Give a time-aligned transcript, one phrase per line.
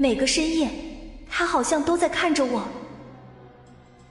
[0.00, 0.70] 每个深夜，
[1.28, 2.66] 他好像都在看着我。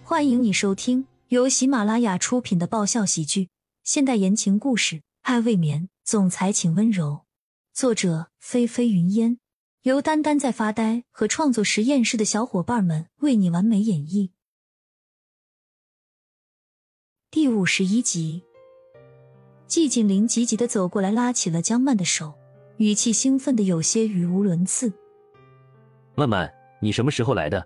[0.04, 3.50] 欢迎你收听由喜马拉雅出品的爆笑喜剧、
[3.84, 7.22] 现代言情故事《爱未眠》，总裁请温柔。
[7.74, 9.40] 作者：菲菲云烟，
[9.82, 14.30] 由丹丹在发呆和创作实验室的小伙伴们为你完美演绎。
[17.32, 18.44] 第五十一集，
[19.66, 22.36] 季景林急急的走过来，拉起了江曼的手，
[22.78, 24.94] 语气兴奋的有些语无伦次。
[26.20, 27.66] 曼曼，你什么时候来的？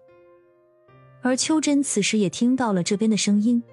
[1.22, 3.64] 而秋真此时也听到了这边的声音，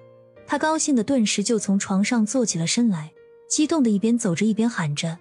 [0.47, 3.11] 她高兴的顿时就从床上坐起了身来，
[3.47, 5.19] 激动的一边走着一边喊着：“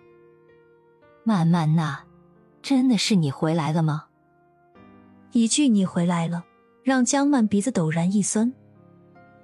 [1.25, 2.05] 曼曼呐，
[2.63, 4.07] 真的是你回来了吗？”
[5.33, 6.45] 一句“你回来了”，
[6.83, 8.53] 让江曼鼻子陡然一酸。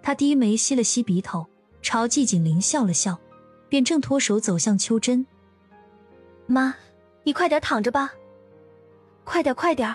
[0.03, 1.47] 她低眉吸了吸鼻头，
[1.83, 3.19] 朝季景林笑了笑，
[3.69, 5.27] 便挣脱手走向秋真。
[6.47, 6.75] 妈，
[7.25, 8.13] 你快点躺着吧，
[9.25, 9.95] 快点快点。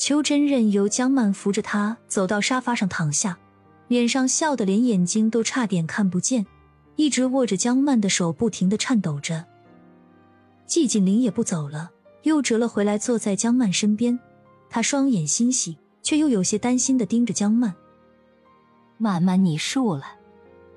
[0.00, 3.38] 邱真任由江曼扶着他走到沙发上躺下，
[3.86, 6.46] 脸上笑得连眼睛都差点看不见，
[6.96, 9.44] 一直握着江曼的手不停的颤抖着。
[10.64, 11.90] 季景林也不走了，
[12.22, 14.18] 又折了回来坐在江曼身边，
[14.70, 17.74] 他双眼欣喜，却又有些担心的盯着江曼。
[18.96, 20.04] 慢慢你瘦了，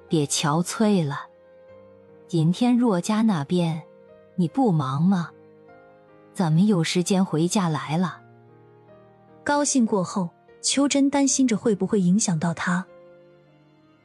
[0.10, 1.22] 别憔悴了。
[2.28, 3.84] 今天若家那边，
[4.36, 5.30] 你不忙吗？
[6.34, 8.20] 怎么有时间回家来了？
[9.44, 10.30] 高兴过后，
[10.62, 12.86] 秋真担心着会不会影响到他。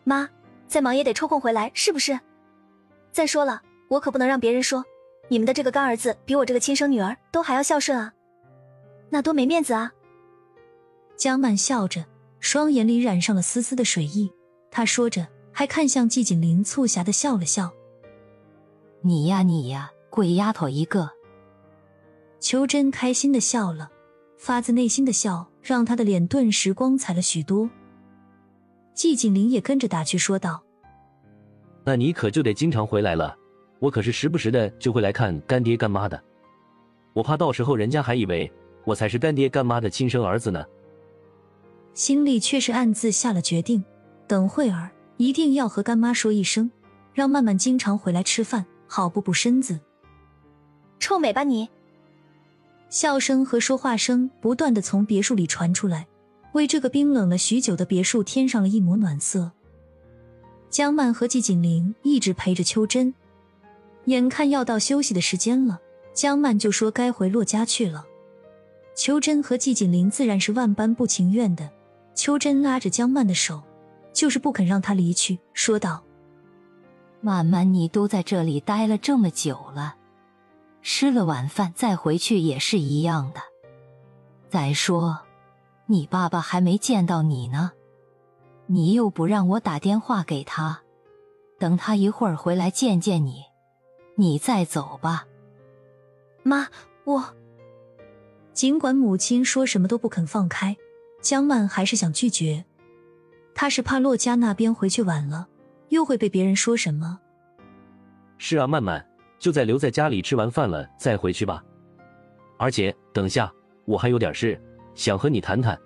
[0.05, 0.29] 妈，
[0.67, 2.19] 再忙也得抽空回来，是不是？
[3.13, 4.85] 再说了，我可不能让别人说
[5.29, 8.13] 你们的这个干儿子比我这个亲生女儿都还要孝顺啊，
[9.11, 9.93] 那多没面子啊！
[11.17, 12.05] 江曼笑着。
[12.41, 14.33] 双眼里染上了丝丝的水意，
[14.71, 17.73] 她说着，还看向季景林，促狭的笑了笑
[19.03, 21.11] ：“你呀，你呀，鬼丫头一个。”
[22.39, 23.91] 秋真开心的笑了，
[24.39, 27.69] 发自内心的笑让他的脸顿时光彩了许多。
[28.95, 30.63] 季景林也跟着打趣说道
[31.85, 33.37] ：“那你可就得经常回来了，
[33.81, 36.21] 我可是时不时的就会来看干爹干妈的，
[37.13, 38.51] 我怕到时候人家还以为
[38.85, 40.65] 我才是干爹干妈的亲生儿子呢。”
[41.95, 43.85] 心里却是暗自下了决定，
[44.29, 46.71] 等会儿一定要和干妈说一声，
[47.13, 49.81] 让曼曼经常回来吃饭，好补补身子。
[51.01, 51.69] 臭美吧你！
[52.91, 56.07] 笑声和说话声不断的从别墅里传出来，
[56.53, 59.53] 为这个冰冷了许久的别墅添上了一抹暖色。
[60.71, 63.15] 江曼和季景林一直陪着秋真，
[64.07, 65.81] 眼看要到休息的时间了，
[66.15, 68.07] 江曼就说该回洛家去了。
[68.95, 71.71] 秋真和季景林自然是万般不情愿的。
[72.15, 73.63] 秋真拉着江曼的手，
[74.13, 76.03] 就是不肯让她离去，说道
[77.23, 79.95] ：“曼曼，你都在这里待了这么久了，
[80.83, 83.41] 吃了晚饭再回去也是一样的。
[84.49, 85.21] 再说，
[85.87, 87.73] 你爸爸还没见到你呢，
[88.67, 90.83] 你又不让我打电话给他，
[91.59, 93.45] 等他一会儿回来见见你，
[94.17, 95.27] 你再走吧。”
[96.43, 96.69] 妈，
[97.05, 97.35] 我
[98.53, 100.77] 尽管母亲说什么都不肯放开。
[101.21, 102.65] 江曼还是想拒绝，
[103.53, 105.49] 她是怕洛家那边回去晚了，
[105.89, 107.19] 又会被别人说什么。
[108.39, 109.05] 是啊，曼曼，
[109.39, 111.63] 就在留在家里吃完饭了再回去吧。
[112.59, 113.53] 而且等下
[113.85, 114.61] 我还有点事
[114.95, 115.79] 想和你谈谈。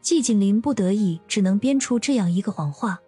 [0.00, 3.00] 季景林不得已只能编出这样一个谎话，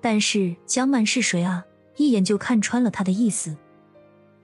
[0.00, 1.64] 但是江曼是谁啊？
[1.96, 3.56] 一眼就看穿了他的意思，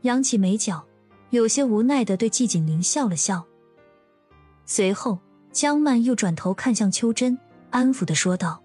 [0.03, 0.85] 扬起眉角，
[1.31, 3.45] 有些无奈的对季景林笑了笑，
[4.67, 5.19] 随后。
[5.53, 7.37] 江曼又转头看向秋真，
[7.71, 8.63] 安抚的说道：“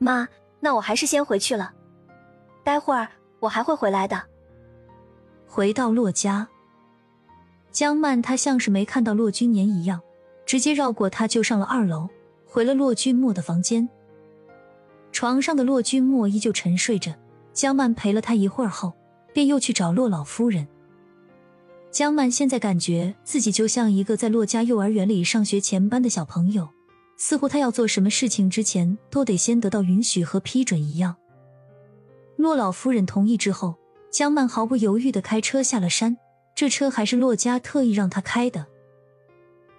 [0.00, 0.26] 妈，
[0.60, 1.74] 那我还是先回去了，
[2.64, 3.06] 待会儿
[3.40, 4.22] 我还会回来的。”
[5.46, 6.46] 回到洛家，
[7.70, 10.00] 江曼她像是没看到骆君年一样，
[10.44, 12.08] 直接绕过他就上了二楼，
[12.46, 13.88] 回了骆君莫的房间。
[15.10, 17.14] 床上的骆君莫依旧沉睡着，
[17.52, 18.92] 江曼陪了他一会儿后，
[19.32, 20.68] 便又去找洛老夫人。
[21.90, 26.68] 江曼现在感觉自己就像一个在洛家幼儿园里上学前班的小朋友，
[27.16, 31.16] 似乎他要做什么事情之前都得先得到允许和批准一样。
[32.38, 33.74] 洛老夫人同意之后，
[34.12, 36.16] 江曼毫不犹豫的开车下了山。
[36.54, 38.64] 这车还是洛家特意让他开的。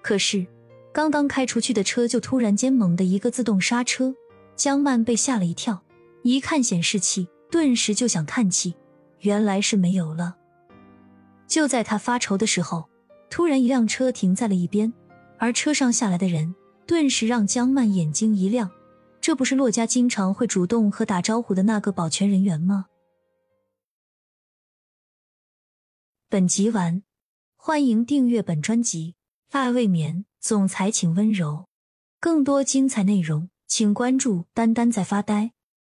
[0.02, 0.46] 可是，
[0.94, 4.14] 刚刚开出去的车就突然间猛的一个自动刹车，
[4.58, 5.82] 江曼被吓了一跳，
[6.24, 8.76] 一看显示器，顿时就想叹气，
[9.20, 10.36] 原来是没有了。
[11.48, 12.90] 就在他发愁的时候，
[13.30, 14.92] 突然一辆车停在了一边，
[15.38, 16.54] 而车上下来的人
[16.86, 18.70] 顿时让江曼眼睛一亮，
[19.22, 22.88] 这不是洛家经常会主动和打招呼的那个保全人员吗？
[26.30, 27.04] 本集完。
[27.62, 29.16] 欢迎订阅本专辑
[29.58, 31.68] 《爱未眠》，总裁请温柔。
[32.22, 35.52] 更多精彩内容，请关注“丹丹在发呆”。